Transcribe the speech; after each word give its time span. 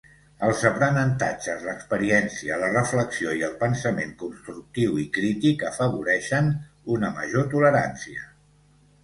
Els 0.45 0.61
aprenentatges, 0.67 1.59
l'experiència, 1.67 2.57
la 2.63 2.69
reflexió 2.71 3.35
i 3.41 3.43
el 3.49 3.53
pensament 3.59 4.15
constructiu 4.23 4.97
i 5.05 5.07
crític 5.19 5.67
afavoreixen 5.73 6.51
una 6.97 7.13
major 7.21 7.49
tolerància. 7.55 8.27